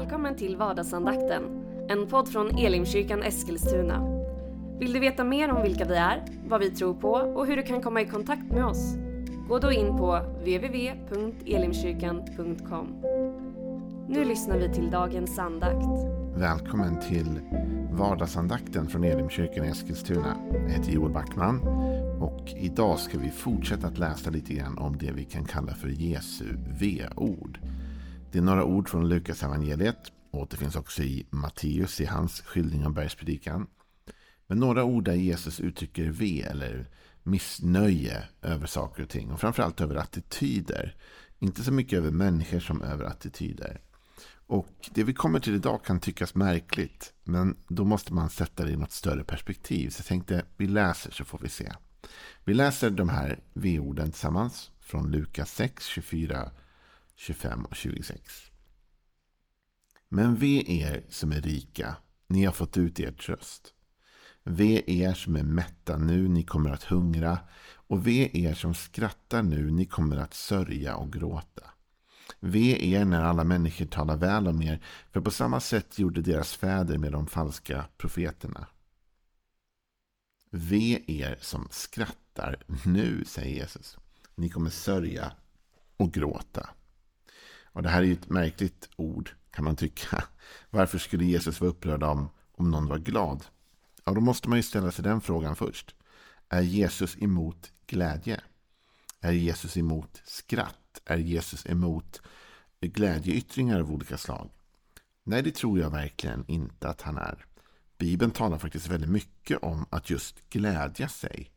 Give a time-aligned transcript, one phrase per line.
[0.00, 1.42] Välkommen till vardagsandakten,
[1.88, 4.22] en podd från Elimkyrkan Eskilstuna.
[4.78, 7.62] Vill du veta mer om vilka vi är, vad vi tror på och hur du
[7.62, 8.94] kan komma i kontakt med oss?
[9.48, 12.86] Gå då in på www.elimkyrkan.com.
[14.08, 15.86] Nu lyssnar vi till dagens andakt.
[16.36, 17.40] Välkommen till
[17.92, 20.36] vardagsandakten från Elimkyrkan i Eskilstuna.
[20.52, 21.60] Jag heter Joel Backman
[22.20, 25.88] och idag ska vi fortsätta att läsa lite grann om det vi kan kalla för
[25.88, 26.44] Jesu
[26.80, 27.58] V-ord.
[28.32, 30.12] Det är några ord från Lukas evangeliet.
[30.30, 33.66] Återfinns också i Matteus i hans skildring av bergspredikan.
[34.46, 36.88] Men några ord där Jesus uttrycker ve eller
[37.22, 39.30] missnöje över saker och ting.
[39.30, 40.96] Och framförallt över attityder.
[41.38, 43.80] Inte så mycket över människor som över attityder.
[44.46, 47.12] Och det vi kommer till idag kan tyckas märkligt.
[47.24, 49.90] Men då måste man sätta det i något större perspektiv.
[49.90, 51.72] Så jag tänkte vi läser så får vi se.
[52.44, 54.70] Vi läser de här v-orden tillsammans.
[54.80, 56.50] Från Lukas 6, 24
[57.20, 58.50] 25 och 26.
[60.08, 61.96] Men ve er som är rika,
[62.26, 63.74] ni har fått ut er tröst.
[64.44, 67.38] Ve er som är mätta nu, ni kommer att hungra.
[67.88, 71.70] Och ve er som skrattar nu, ni kommer att sörja och gråta.
[72.40, 76.54] Ve er när alla människor talar väl om er, för på samma sätt gjorde deras
[76.54, 78.66] fäder med de falska profeterna.
[80.50, 83.98] Ve er som skrattar nu, säger Jesus.
[84.34, 85.32] Ni kommer sörja
[85.96, 86.70] och gråta.
[87.72, 90.24] Och det här är ju ett märkligt ord kan man tycka.
[90.70, 93.44] Varför skulle Jesus vara upprörd om, om någon var glad?
[94.04, 95.94] Ja, då måste man ju ställa sig den frågan först.
[96.48, 98.40] Är Jesus emot glädje?
[99.20, 101.00] Är Jesus emot skratt?
[101.04, 102.20] Är Jesus emot
[102.80, 104.50] glädjeyttringar av olika slag?
[105.24, 107.46] Nej, det tror jag verkligen inte att han är.
[107.98, 111.50] Bibeln talar faktiskt väldigt mycket om att just glädja sig.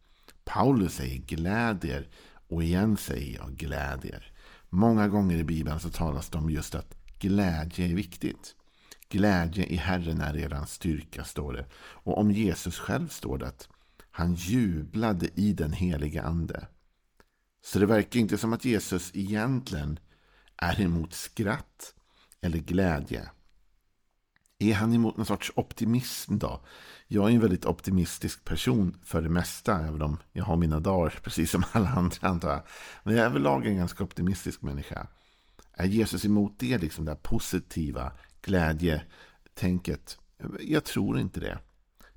[0.46, 2.08] Paulus säger glädjer
[2.48, 4.33] och igen säger jag glädjer.
[4.76, 8.56] Många gånger i Bibeln så talas det om just att glädje är viktigt.
[9.10, 11.66] Glädje i Herren är eran styrka, står det.
[11.76, 13.68] Och om Jesus själv står det att
[14.12, 16.68] han jublade i den heliga ande.
[17.66, 20.00] Så det verkar inte som att Jesus egentligen
[20.58, 21.94] är emot skratt
[22.42, 23.30] eller glädje.
[24.64, 26.62] Är han emot någon sorts optimism då?
[27.08, 31.20] Jag är en väldigt optimistisk person för det mesta, även om jag har mina dagar,
[31.24, 32.62] precis som alla andra antar jag.
[33.04, 35.08] Men jag är överlag en ganska optimistisk människa.
[35.74, 40.18] Är Jesus emot det, liksom det positiva glädjetänket?
[40.60, 41.60] Jag tror inte det.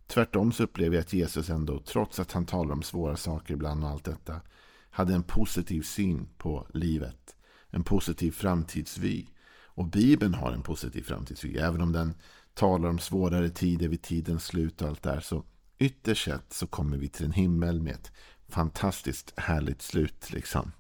[0.07, 3.85] Tvärtom så upplever jag att Jesus ändå, trots att han talar om svåra saker ibland
[3.85, 4.41] och allt detta,
[4.91, 7.37] hade en positiv syn på livet.
[7.71, 9.27] En positiv framtidsvy.
[9.77, 11.57] Och Bibeln har en positiv framtidsvy.
[11.57, 12.15] Även om den
[12.55, 15.21] talar om svårare tider vid tidens slut och allt där.
[15.21, 15.45] Så
[15.79, 18.13] ytterst sett så kommer vi till en himmel med ett
[18.49, 20.33] fantastiskt härligt slut.
[20.33, 20.73] Liksom.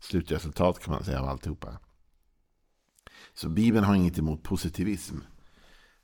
[0.00, 1.78] Slutresultat kan man säga av alltihopa.
[3.34, 5.16] Så Bibeln har inget emot positivism.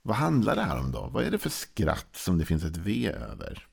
[0.01, 1.09] Vad handlar det här om då?
[1.13, 3.67] Vad är det för skratt som det finns ett V över?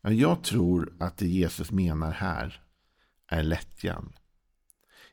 [0.00, 2.62] Ja, jag tror att det Jesus menar här
[3.26, 4.12] är lättjan.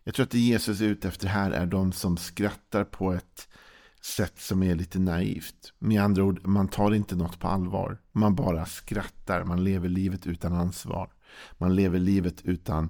[0.09, 3.47] Jag tror att det Jesus är ute efter här är de som skrattar på ett
[4.01, 5.73] sätt som är lite naivt.
[5.79, 8.01] Med andra ord, man tar inte något på allvar.
[8.11, 9.43] Man bara skrattar.
[9.43, 11.09] Man lever livet utan ansvar.
[11.57, 12.89] Man lever livet utan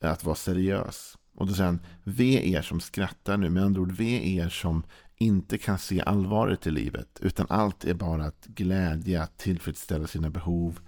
[0.00, 1.18] att vara seriös.
[1.34, 3.50] Och då säger han, ve er som skrattar nu.
[3.50, 4.82] Med andra ord, ve er som
[5.16, 7.18] inte kan se allvaret i livet.
[7.20, 10.80] Utan allt är bara att glädja, att tillfredsställa sina behov.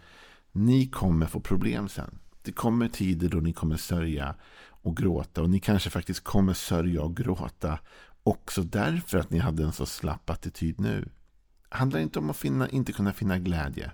[0.52, 2.18] Ni kommer få problem sen.
[2.42, 4.34] Det kommer tider då ni kommer sörja
[4.82, 5.42] och gråta.
[5.42, 7.78] Och ni kanske faktiskt kommer sörja och gråta
[8.22, 11.08] också därför att ni hade en så slapp attityd nu.
[11.68, 13.92] Det handlar inte om att finna, inte kunna finna glädje.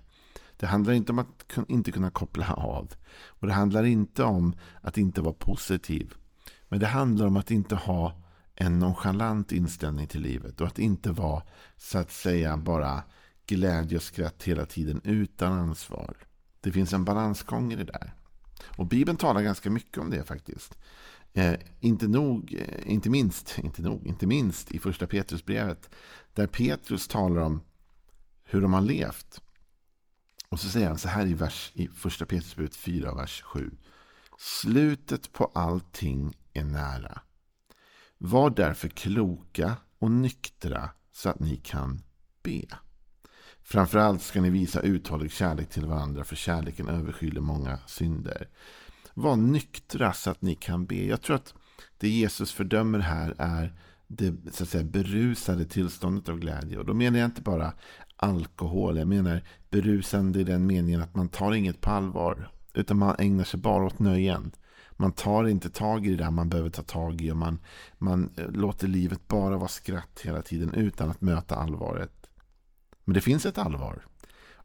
[0.56, 2.92] Det handlar inte om att inte kunna koppla av.
[3.26, 6.14] Och det handlar inte om att inte vara positiv.
[6.68, 8.22] Men det handlar om att inte ha
[8.54, 10.60] en nonchalant inställning till livet.
[10.60, 11.42] Och att inte vara
[11.76, 13.02] så att säga bara
[13.46, 16.16] glädje och skratt hela tiden utan ansvar.
[16.60, 18.14] Det finns en balansgång i det där.
[18.64, 20.78] Och Bibeln talar ganska mycket om det faktiskt.
[21.32, 25.90] Eh, inte nog, eh, inte minst, inte nog, inte minst i första Petrusbrevet.
[26.34, 27.60] Där Petrus talar om
[28.44, 29.40] hur de har levt.
[30.48, 33.70] Och så säger han så här i, vers, i första Petrusbrevet 4, vers 7.
[34.38, 37.20] Slutet på allting är nära.
[38.18, 42.02] Var därför kloka och nyktra så att ni kan
[42.42, 42.66] be.
[43.70, 48.48] Framförallt ska ni visa uthållig kärlek till varandra för kärleken överskyller många synder.
[49.14, 51.04] Var nyktra så att ni kan be.
[51.06, 51.54] Jag tror att
[51.98, 53.72] det Jesus fördömer här är
[54.06, 56.78] det så att säga, berusade tillståndet av glädje.
[56.78, 57.72] Och då menar jag inte bara
[58.16, 58.98] alkohol.
[58.98, 62.50] Jag menar berusande i den meningen att man tar inget på allvar.
[62.74, 64.52] Utan man ägnar sig bara åt nöjen.
[64.92, 67.30] Man tar inte tag i det där man behöver ta tag i.
[67.32, 67.58] Och man,
[67.98, 72.27] man eh, låter livet bara vara skratt hela tiden utan att möta allvaret.
[73.08, 74.06] Men det finns ett allvar.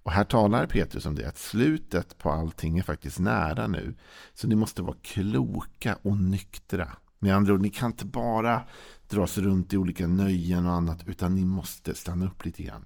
[0.03, 3.95] Och här talar Petrus om det, att slutet på allting är faktiskt nära nu.
[4.33, 6.91] Så ni måste vara kloka och nyktra.
[7.19, 8.61] Med andra ord, ni kan inte bara
[9.07, 12.85] dra sig runt i olika nöjen och annat, utan ni måste stanna upp lite grann.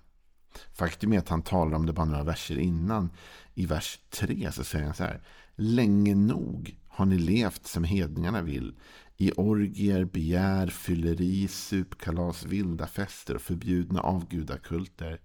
[0.74, 3.10] Faktum är att han talar om det bara några verser innan.
[3.54, 5.22] I vers 3 så säger han så här.
[5.56, 8.76] Länge nog har ni levt som hedningarna vill.
[9.18, 15.22] I orgier, begär, fylleri, supkalas, vilda fester och förbjudna avgudakulter.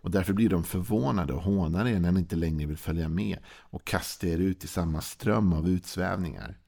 [0.00, 3.38] Och därför blir de förvånade och hånar er när ni inte längre vill följa med
[3.46, 6.58] och kastar er ut i samma ström av utsvävningar.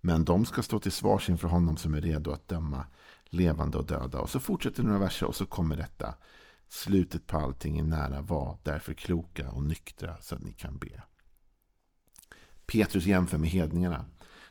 [0.00, 2.86] Men de ska stå till svars inför honom som är redo att döma
[3.24, 4.20] levande och döda.
[4.20, 6.14] Och så fortsätter några verser och så kommer detta.
[6.68, 8.22] Slutet på allting är nära.
[8.22, 11.02] Var därför kloka och nyktra så att ni kan be.
[12.66, 14.04] Petrus jämför med hedningarna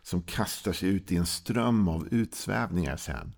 [0.05, 3.35] som kastar sig ut i en ström av utsvävningar sen.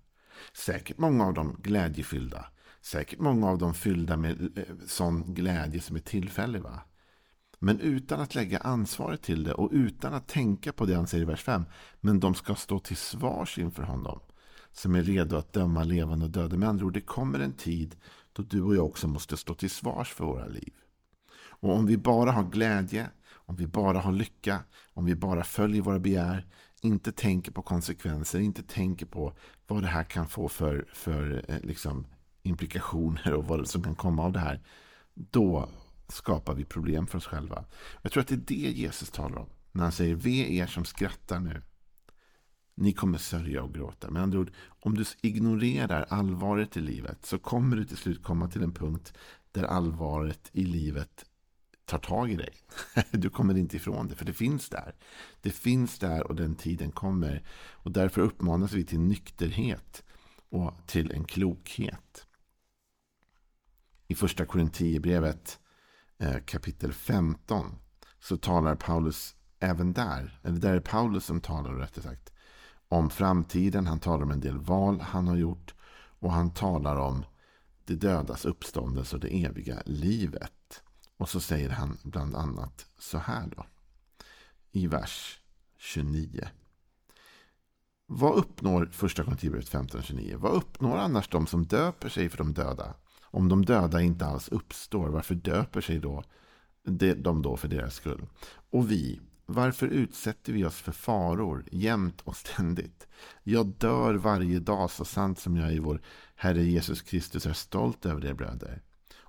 [0.52, 2.44] Säkert många av dem glädjefyllda.
[2.80, 6.62] Säkert många av dem fyllda med eh, sån glädje som är tillfällig.
[6.62, 6.80] Va?
[7.58, 11.22] Men utan att lägga ansvaret till det och utan att tänka på det han säger
[11.22, 11.64] i vers 5.
[12.00, 14.20] Men de ska stå till svars inför honom.
[14.72, 16.56] Som är redo att döma levande och döda.
[16.56, 17.96] Med andra ord, det kommer en tid
[18.32, 20.72] då du och jag också måste stå till svars för våra liv.
[21.60, 23.10] Och om vi bara har glädje,
[23.48, 26.46] om vi bara har lycka, om vi bara följer våra begär,
[26.80, 29.32] inte tänker på konsekvenser, inte tänker på
[29.66, 32.06] vad det här kan få för, för eh, liksom,
[32.42, 34.60] implikationer och vad som kan komma av det här.
[35.14, 35.68] Då
[36.08, 37.64] skapar vi problem för oss själva.
[38.02, 39.48] Jag tror att det är det Jesus talar om.
[39.72, 41.62] När han säger ve er som skrattar nu.
[42.74, 44.10] Ni kommer sörja och gråta.
[44.10, 48.48] Med andra ord, om du ignorerar allvaret i livet så kommer du till slut komma
[48.48, 49.12] till en punkt
[49.52, 51.24] där allvaret i livet
[51.88, 52.54] tar tag i dig.
[53.10, 54.94] Du kommer inte ifrån det, för det finns där.
[55.40, 57.42] Det finns där och den tiden kommer.
[57.72, 60.04] Och därför uppmanas vi till nykterhet
[60.48, 62.26] och till en klokhet.
[64.06, 65.58] I första Korinthierbrevet
[66.18, 67.74] eh, kapitel 15
[68.20, 72.32] så talar Paulus även där, eller där är Paulus som talar rättare sagt,
[72.88, 73.86] om framtiden.
[73.86, 75.74] Han talar om en del val han har gjort
[76.20, 77.24] och han talar om
[77.84, 80.52] det dödas uppståndelse och det eviga livet.
[81.18, 83.66] Och så säger han bland annat så här då.
[84.72, 85.40] I vers
[85.78, 86.48] 29.
[88.06, 90.36] Vad uppnår första Korinthierbrevet 15.29?
[90.36, 92.94] Vad uppnår annars de som döper sig för de döda?
[93.22, 96.24] Om de döda inte alls uppstår, varför döper sig då
[97.16, 98.26] de då för deras skull?
[98.70, 103.06] Och vi, varför utsätter vi oss för faror jämt och ständigt?
[103.42, 106.00] Jag dör varje dag så sant som jag i vår
[106.34, 108.82] Herre Jesus Kristus är stolt över er bröder.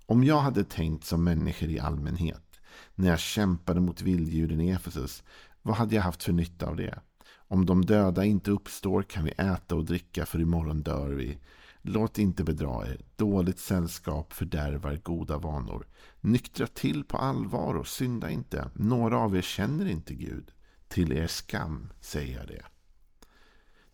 [0.10, 2.60] Om jag hade tänkt som människor i allmänhet
[2.96, 5.24] när jag kämpade mot vilddjuren i Efesus,
[5.62, 7.00] vad hade jag haft för nytta av det?
[7.36, 11.40] Om de döda inte uppstår kan vi äta och dricka för imorgon dör vi.
[11.82, 13.02] Låt inte bedra er.
[13.16, 15.88] Dåligt sällskap fördärvar goda vanor.
[16.22, 18.70] Nyktra till på allvar och synda inte.
[18.74, 20.52] Några av er känner inte Gud.
[20.88, 22.64] Till er skam säger jag det.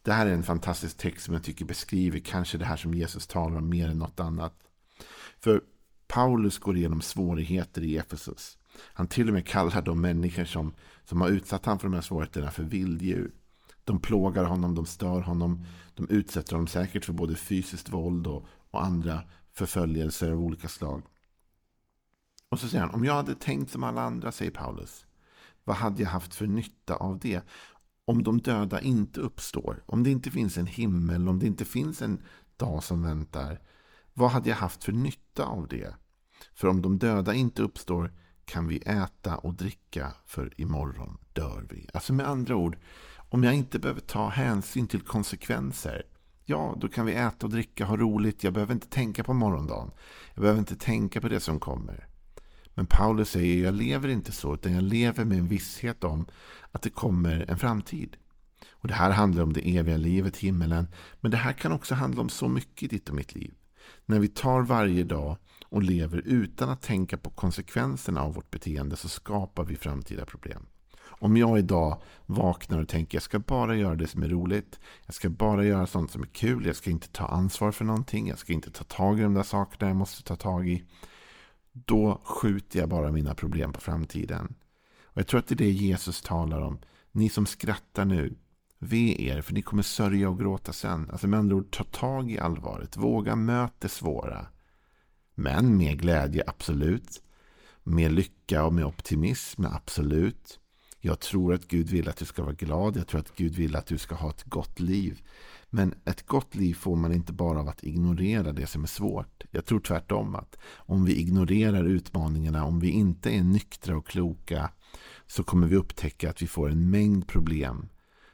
[0.02, 3.28] Det här är en fantastisk text som jag tycker beskriver kanske det här som Jesus
[3.28, 4.54] talar om mer än något annat.
[5.40, 5.62] För
[6.16, 8.58] Paulus går igenom svårigheter i Efesus.
[8.80, 10.74] Han till och med kallar de människor som,
[11.04, 13.32] som har utsatt honom för de här svårigheterna för vilddjur.
[13.84, 15.66] De plågar honom, de stör honom.
[15.96, 19.22] De utsätter honom säkert för både fysiskt våld och, och andra
[19.54, 21.04] förföljelser av olika slag.
[22.50, 25.06] Och så säger han, om jag hade tänkt som alla andra, säger Paulus,
[25.64, 27.42] vad hade jag haft för nytta av det?
[28.06, 32.02] Om de döda inte uppstår, om det inte finns en himmel, om det inte finns
[32.02, 32.22] en
[32.58, 33.60] dag som väntar,
[34.14, 35.96] vad hade jag haft för nytta av det?
[36.54, 38.12] För om de döda inte uppstår
[38.46, 41.90] kan vi äta och dricka, för imorgon dör vi.
[41.94, 42.78] Alltså med andra ord,
[43.30, 46.04] om jag inte behöver ta hänsyn till konsekvenser,
[46.46, 48.44] ja, då kan vi äta och dricka, ha roligt.
[48.44, 49.92] Jag behöver inte tänka på morgondagen.
[50.34, 52.08] Jag behöver inte tänka på det som kommer.
[52.74, 56.26] Men Paulus säger, jag lever inte så, utan jag lever med en visshet om
[56.72, 58.18] att det kommer en framtid.
[58.72, 60.88] Och Det här handlar om det eviga livet, himmelen.
[61.22, 63.54] Men det här kan också handla om så mycket i ditt och mitt liv.
[64.06, 65.38] När vi tar varje dag
[65.70, 70.66] och lever utan att tänka på konsekvenserna av vårt beteende så skapar vi framtida problem.
[71.20, 74.80] Om jag idag vaknar och tänker jag ska bara göra det som är roligt.
[75.06, 76.66] Jag ska bara göra sånt som är kul.
[76.66, 78.28] Jag ska inte ta ansvar för någonting.
[78.28, 80.84] Jag ska inte ta tag i de där sakerna jag måste ta tag i.
[81.72, 84.56] Då skjuter jag bara mina problem på framtiden.
[85.04, 86.80] Och Jag tror att det är det Jesus talar om.
[87.12, 88.38] Ni som skrattar nu,
[88.80, 91.10] ve er för ni kommer sörja och gråta sen.
[91.12, 92.98] Alltså med andra ord, ta tag i allvaret.
[92.98, 94.48] Våga möta det svåra.
[95.36, 97.22] Men med glädje, absolut.
[97.84, 100.60] Med lycka och med optimism, absolut.
[101.00, 102.98] Jag tror att Gud vill att du ska vara glad.
[102.98, 105.22] Jag tror att Gud vill att du ska ha ett gott liv.
[105.70, 109.44] Men ett gott liv får man inte bara av att ignorera det som är svårt.
[109.52, 114.70] Jag tror tvärtom att om vi ignorerar utmaningarna, om vi inte är nyktra och kloka
[115.28, 117.90] så kommer vi upptäcka att vi får en mängd problem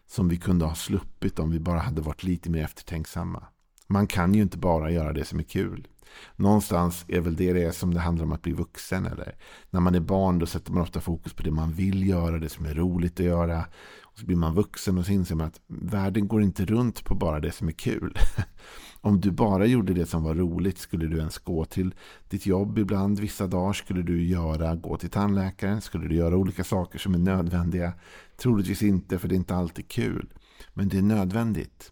[0.08, 3.44] som vi kunde ha sluppit om vi bara hade varit lite mer eftertänksamma.
[3.88, 5.88] Man kan ju inte bara göra det som är kul.
[6.36, 9.06] Någonstans är väl det det som det handlar om att bli vuxen.
[9.06, 9.36] Eller
[9.70, 12.50] när man är barn då sätter man ofta fokus på det man vill göra, det
[12.50, 13.66] som är roligt att göra.
[14.04, 17.16] Och så blir man vuxen och så inser man att världen går inte runt på
[17.16, 18.18] bara det som är kul.
[19.02, 21.96] Om du bara gjorde det som var roligt skulle du ens gå till
[22.30, 23.20] ditt jobb ibland.
[23.20, 25.82] Vissa dagar skulle du göra, gå till tandläkaren.
[25.82, 27.94] Skulle du göra olika saker som är nödvändiga?
[28.38, 30.34] Troligtvis inte, för det är inte alltid kul.
[30.74, 31.92] Men det är nödvändigt.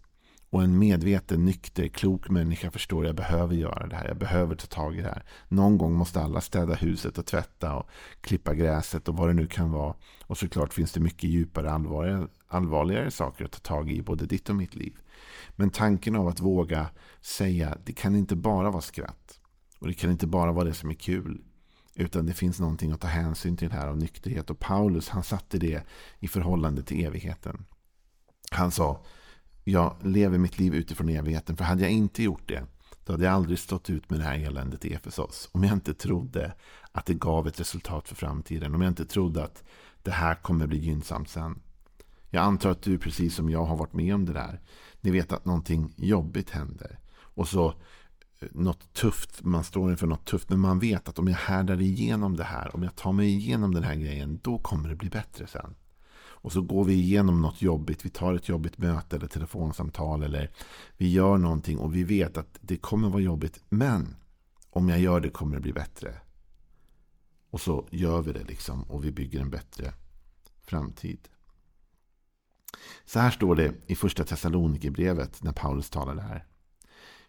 [0.50, 4.08] Och en medveten, nykter, klok människa förstår att jag behöver göra det här.
[4.08, 5.24] Jag behöver ta tag i det här.
[5.48, 7.90] Någon gång måste alla städa huset och tvätta och
[8.20, 9.94] klippa gräset och vad det nu kan vara.
[10.26, 14.26] Och såklart finns det mycket djupare, allvarligare, allvarligare saker att ta tag i i både
[14.26, 14.98] ditt och mitt liv.
[15.56, 16.86] Men tanken av att våga
[17.20, 19.40] säga det kan inte bara vara skratt.
[19.78, 21.44] Och det kan inte bara vara det som är kul.
[21.94, 24.50] Utan det finns någonting att ta hänsyn till här av nykterhet.
[24.50, 25.82] Och Paulus han satte det
[26.18, 27.66] i förhållande till evigheten.
[28.50, 29.04] Han sa
[29.70, 31.56] jag lever mitt liv utifrån evigheten.
[31.56, 32.64] För hade jag inte gjort det,
[33.04, 35.48] då hade jag aldrig stått ut med det här eländet i Efesos.
[35.52, 36.54] Om jag inte trodde
[36.92, 38.74] att det gav ett resultat för framtiden.
[38.74, 39.64] Om jag inte trodde att
[40.02, 41.60] det här kommer bli gynnsamt sen.
[42.30, 44.60] Jag antar att du precis som jag har varit med om det där.
[45.00, 46.98] Ni vet att någonting jobbigt händer.
[47.16, 47.68] Och så
[48.40, 50.50] eh, något tufft, man står inför något tufft.
[50.50, 53.74] Men man vet att om jag härdar igenom det här, om jag tar mig igenom
[53.74, 55.74] den här grejen, då kommer det bli bättre sen.
[56.42, 58.04] Och så går vi igenom något jobbigt.
[58.04, 60.22] Vi tar ett jobbigt möte eller telefonsamtal.
[60.22, 60.50] Eller
[60.96, 63.60] vi gör någonting och vi vet att det kommer vara jobbigt.
[63.68, 64.16] Men
[64.70, 66.14] om jag gör det kommer det bli bättre.
[67.50, 68.82] Och så gör vi det liksom.
[68.82, 69.92] Och vi bygger en bättre
[70.62, 71.28] framtid.
[73.04, 76.46] Så här står det i första Thessalonikerbrevet när Paulus talar det här.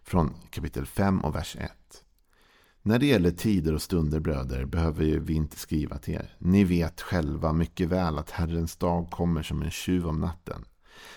[0.02, 2.01] Från kapitel 5 och vers 1.
[2.84, 6.36] När det gäller tider och stunder bröder behöver vi inte skriva till er.
[6.38, 10.64] Ni vet själva mycket väl att Herrens dag kommer som en tjuv om natten.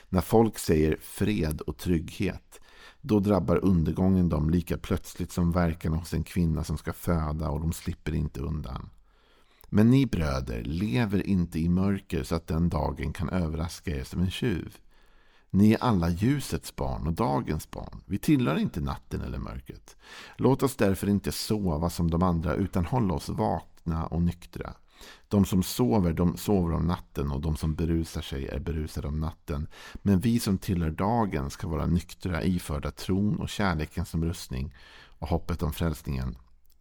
[0.10, 2.60] När folk säger fred och trygghet
[3.02, 7.60] då drabbar undergången dem lika plötsligt som verkan hos en kvinna som ska föda och
[7.60, 8.90] de slipper inte undan.
[9.70, 14.22] Men ni bröder lever inte i mörker så att den dagen kan överraska er som
[14.22, 14.78] en tjuv.
[15.56, 18.02] Ni är alla ljusets barn och dagens barn.
[18.06, 19.96] Vi tillhör inte natten eller mörkret.
[20.38, 24.74] Låt oss därför inte sova som de andra utan hålla oss vakna och nyktra.
[25.28, 29.20] De som sover, de sover om natten och de som berusar sig är berusade om
[29.20, 29.68] natten.
[29.96, 34.76] Men vi som tillhör dagen ska vara nyktra, iförda tron och kärleken som rustning
[35.20, 36.38] och hoppet om frälsningen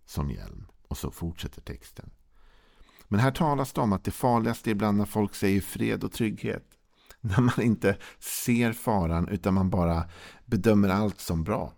[0.06, 0.66] som hjälm.
[0.88, 2.10] Och så fortsätter texten.
[3.08, 6.12] Men här talas det om att det farligaste är ibland när folk säger fred och
[6.12, 6.64] trygghet.
[7.26, 10.04] När man inte ser faran utan man bara
[10.46, 11.72] bedömer allt som bra.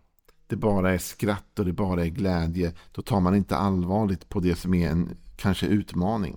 [0.46, 2.72] Det bara är skratt och det bara är glädje.
[2.92, 6.36] Då tar man inte allvarligt på det som är en kanske utmaning.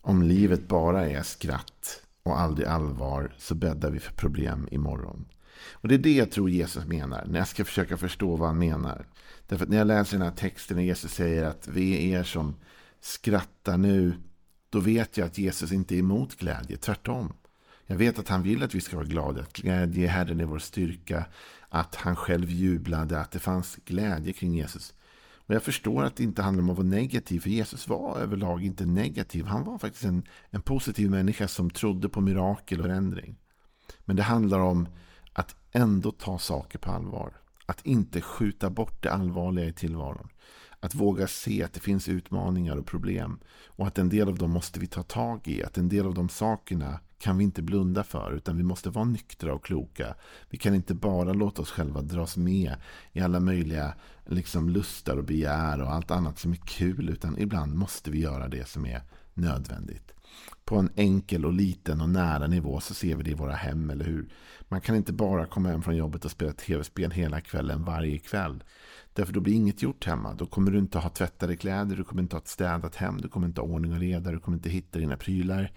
[0.00, 5.24] Om livet bara är skratt och aldrig allvar så bäddar vi för problem imorgon.
[5.72, 8.58] Och det är det jag tror Jesus menar när jag ska försöka förstå vad han
[8.58, 9.06] menar.
[9.46, 12.22] Därför att när jag läser den här texten när Jesus säger att vi är er
[12.22, 12.54] som
[13.00, 14.12] skrattar nu,
[14.70, 17.32] då vet jag att Jesus inte är emot glädje, tvärtom.
[17.90, 20.58] Jag vet att han vill att vi ska vara glada, att glädje Herren är vår
[20.58, 21.24] styrka,
[21.68, 24.94] att han själv jublade, att det fanns glädje kring Jesus.
[25.34, 28.64] Och jag förstår att det inte handlar om att vara negativ, för Jesus var överlag
[28.64, 29.44] inte negativ.
[29.44, 33.36] Han var faktiskt en, en positiv människa som trodde på mirakel och förändring.
[34.04, 34.88] Men det handlar om
[35.32, 37.32] att ändå ta saker på allvar.
[37.66, 40.28] Att inte skjuta bort det allvarliga i tillvaron.
[40.80, 43.38] Att våga se att det finns utmaningar och problem.
[43.66, 45.64] Och att en del av dem måste vi ta tag i.
[45.64, 48.32] Att en del av de sakerna kan vi inte blunda för.
[48.32, 50.14] Utan vi måste vara nyktra och kloka.
[50.50, 52.74] Vi kan inte bara låta oss själva dras med
[53.12, 53.94] i alla möjliga
[54.26, 57.08] liksom, lustar och begär och allt annat som är kul.
[57.08, 59.02] Utan ibland måste vi göra det som är
[59.34, 60.12] nödvändigt.
[60.64, 63.90] På en enkel och liten och nära nivå så ser vi det i våra hem,
[63.90, 64.28] eller hur?
[64.68, 68.64] Man kan inte bara komma hem från jobbet och spela tv-spel hela kvällen varje kväll.
[69.12, 70.34] Därför då blir inget gjort hemma.
[70.34, 73.28] Då kommer du inte ha tvättade kläder, du kommer inte ha ett städat hem, du
[73.28, 75.72] kommer inte ha ordning och reda, du kommer inte hitta dina prylar.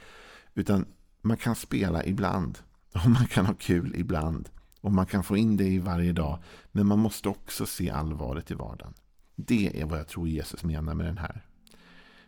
[0.54, 0.86] Utan
[1.22, 2.60] man kan spela ibland.
[2.94, 4.50] Och man kan ha kul ibland.
[4.82, 6.40] Och man kan få in det i varje dag.
[6.72, 8.94] Men man måste också se allvaret i vardagen.
[9.36, 11.46] Det är vad jag tror Jesus menar med den här.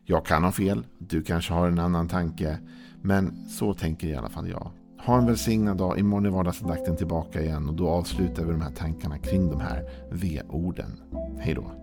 [0.05, 0.85] Jag kan ha fel.
[0.97, 2.59] Du kanske har en annan tanke.
[3.01, 4.71] Men så tänker i alla fall jag.
[4.99, 5.99] Ha en välsignad dag.
[5.99, 7.69] Imorgon är vardagsandakten tillbaka igen.
[7.69, 11.01] Och då avslutar vi de här tankarna kring de här V-orden.
[11.39, 11.82] Hej då.